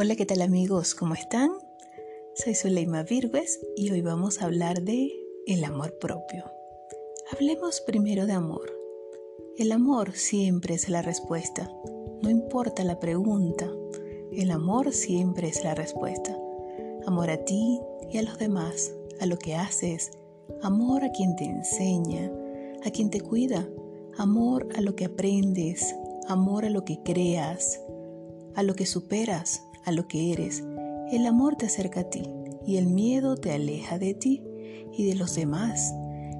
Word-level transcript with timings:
Hola, 0.00 0.14
¿qué 0.14 0.26
tal 0.26 0.42
amigos? 0.42 0.94
¿Cómo 0.94 1.14
están? 1.14 1.50
Soy 2.36 2.54
Zuleima 2.54 3.02
Virgües 3.02 3.58
y 3.76 3.90
hoy 3.90 4.00
vamos 4.00 4.40
a 4.40 4.44
hablar 4.44 4.82
de 4.82 5.10
el 5.44 5.64
amor 5.64 5.98
propio. 5.98 6.44
Hablemos 7.32 7.80
primero 7.80 8.24
de 8.24 8.32
amor. 8.32 8.72
El 9.56 9.72
amor 9.72 10.12
siempre 10.12 10.76
es 10.76 10.88
la 10.88 11.02
respuesta, 11.02 11.68
no 12.22 12.30
importa 12.30 12.84
la 12.84 13.00
pregunta, 13.00 13.68
el 14.30 14.52
amor 14.52 14.92
siempre 14.92 15.48
es 15.48 15.64
la 15.64 15.74
respuesta. 15.74 16.38
Amor 17.04 17.28
a 17.30 17.44
ti 17.44 17.80
y 18.08 18.18
a 18.18 18.22
los 18.22 18.38
demás, 18.38 18.94
a 19.20 19.26
lo 19.26 19.36
que 19.36 19.56
haces, 19.56 20.12
amor 20.62 21.02
a 21.02 21.10
quien 21.10 21.34
te 21.34 21.42
enseña, 21.42 22.30
a 22.84 22.90
quien 22.92 23.10
te 23.10 23.20
cuida, 23.20 23.68
amor 24.16 24.68
a 24.76 24.80
lo 24.80 24.94
que 24.94 25.06
aprendes, 25.06 25.92
amor 26.28 26.66
a 26.66 26.70
lo 26.70 26.84
que 26.84 27.02
creas, 27.02 27.80
a 28.54 28.62
lo 28.62 28.76
que 28.76 28.86
superas, 28.86 29.64
a 29.84 29.92
lo 29.92 30.06
que 30.08 30.32
eres. 30.32 30.64
El 31.10 31.26
amor 31.26 31.56
te 31.56 31.66
acerca 31.66 32.00
a 32.00 32.10
ti 32.10 32.22
y 32.66 32.76
el 32.76 32.86
miedo 32.86 33.36
te 33.36 33.52
aleja 33.52 33.98
de 33.98 34.14
ti 34.14 34.42
y 34.92 35.06
de 35.06 35.14
los 35.14 35.34
demás. 35.34 35.94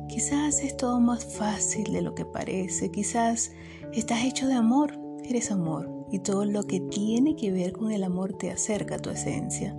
Quizás 0.08 0.62
es 0.62 0.76
todo 0.76 1.00
más 1.00 1.24
fácil 1.24 1.92
de 1.92 2.02
lo 2.02 2.14
que 2.14 2.24
parece, 2.24 2.90
quizás 2.90 3.52
estás 3.92 4.24
hecho 4.24 4.46
de 4.46 4.54
amor, 4.54 4.98
eres 5.24 5.50
amor 5.50 5.88
y 6.10 6.20
todo 6.20 6.44
lo 6.44 6.62
que 6.64 6.80
tiene 6.80 7.36
que 7.36 7.52
ver 7.52 7.72
con 7.72 7.92
el 7.92 8.02
amor 8.02 8.34
te 8.34 8.50
acerca 8.50 8.96
a 8.96 8.98
tu 8.98 9.10
esencia, 9.10 9.76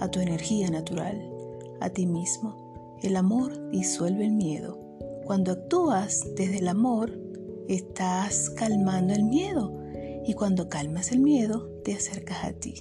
a 0.00 0.08
tu 0.08 0.20
energía 0.20 0.70
natural, 0.70 1.30
a 1.80 1.90
ti 1.90 2.06
mismo. 2.06 2.96
El 3.02 3.16
amor 3.16 3.70
disuelve 3.70 4.24
el 4.24 4.32
miedo. 4.32 4.78
Cuando 5.24 5.52
actúas 5.52 6.24
desde 6.36 6.58
el 6.58 6.68
amor, 6.68 7.16
estás 7.68 8.50
calmando 8.50 9.14
el 9.14 9.24
miedo 9.24 9.72
y 10.24 10.34
cuando 10.34 10.68
calmas 10.68 11.12
el 11.12 11.20
miedo, 11.20 11.68
te 11.84 11.94
acercas 11.94 12.44
a 12.44 12.52
ti. 12.52 12.74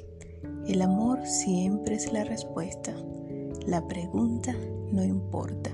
El 0.68 0.82
amor 0.82 1.26
siempre 1.26 1.96
es 1.96 2.12
la 2.12 2.26
respuesta. 2.26 2.94
La 3.66 3.88
pregunta 3.88 4.54
no 4.92 5.02
importa. 5.02 5.72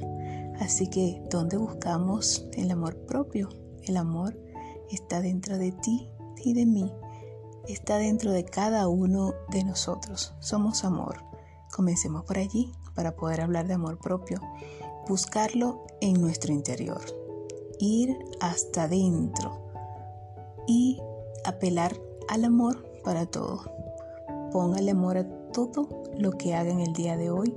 Así 0.60 0.88
que, 0.88 1.20
¿dónde 1.32 1.58
buscamos 1.58 2.48
el 2.54 2.70
amor 2.70 2.96
propio? 3.08 3.50
El 3.82 3.98
amor 3.98 4.38
está 4.92 5.20
dentro 5.20 5.58
de 5.58 5.72
ti 5.72 6.12
y 6.44 6.54
de 6.54 6.68
mí. 6.68 6.94
Está 7.68 7.98
dentro 7.98 8.32
de 8.32 8.46
cada 8.46 8.88
uno 8.88 9.34
de 9.50 9.64
nosotros. 9.64 10.36
Somos 10.40 10.86
amor. 10.86 11.24
Comencemos 11.76 12.24
por 12.26 12.38
allí 12.38 12.72
para 12.94 13.16
poder 13.16 13.42
hablar 13.42 13.68
de 13.68 13.74
amor 13.74 13.98
propio. 13.98 14.40
Buscarlo 15.08 15.88
en 16.02 16.22
nuestro 16.22 16.54
interior. 16.54 17.02
Ir 17.80 18.16
hasta 18.40 18.88
dentro. 18.88 19.60
Y 20.68 21.02
apelar 21.46 22.00
al 22.30 22.46
amor 22.46 22.88
para 23.04 23.26
todo. 23.26 23.83
Póngale 24.54 24.92
amor 24.92 25.18
a 25.18 25.28
todo 25.52 25.90
lo 26.16 26.32
que 26.32 26.54
haga 26.54 26.70
en 26.70 26.80
el 26.80 26.94
día 26.94 27.18
de 27.18 27.32
hoy. 27.32 27.56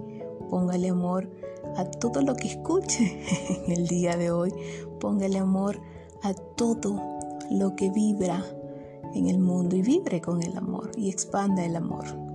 Póngale 0.48 0.89
amor 0.89 1.30
a 1.77 1.84
todo 1.84 2.22
lo 2.22 2.34
que 2.34 2.48
escuche 2.48 3.22
en 3.66 3.72
el 3.72 3.86
día 3.86 4.16
de 4.16 4.30
hoy. 4.30 4.52
Póngale 4.98 5.39
amor 5.39 5.78
a 6.22 6.33
todo 6.33 7.00
lo 7.50 7.77
que 7.77 7.91
vibra 7.91 8.42
en 9.14 9.28
el 9.28 9.39
mundo 9.39 9.77
y 9.77 9.83
vibre 9.83 10.22
con 10.22 10.42
el 10.42 10.56
amor 10.56 10.91
y 10.97 11.11
expanda 11.11 11.67
el 11.67 11.77
amor. 11.77 12.25